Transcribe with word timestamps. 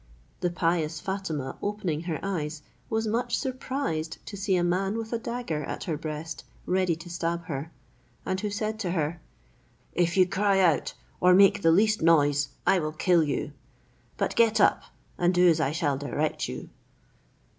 The 0.39 0.49
pious 0.49 0.99
Fatima 0.99 1.57
opening 1.61 2.01
her 2.09 2.19
eyes, 2.23 2.63
was 2.89 3.05
much 3.05 3.37
surprised 3.37 4.17
to 4.25 4.35
see 4.35 4.55
a 4.55 4.63
man 4.63 4.97
with 4.97 5.13
a 5.13 5.19
dagger 5.19 5.63
at 5.63 5.83
her 5.83 5.95
breast 5.95 6.43
ready 6.65 6.95
to 6.95 7.07
stab 7.07 7.43
her, 7.45 7.71
and 8.25 8.41
who 8.41 8.49
said 8.49 8.79
to 8.79 8.93
her, 8.93 9.21
"If 9.93 10.17
you 10.17 10.27
cry 10.27 10.59
out, 10.59 10.95
or 11.19 11.35
make 11.35 11.61
the 11.61 11.71
least 11.71 12.01
noise, 12.01 12.49
I 12.65 12.79
will 12.79 12.93
kill 12.93 13.21
you; 13.23 13.51
but 14.17 14.35
get 14.35 14.59
up, 14.59 14.85
and 15.19 15.35
do 15.35 15.47
as 15.47 15.59
I 15.59 15.71
shall 15.71 15.97
direct 15.99 16.49
you." 16.49 16.69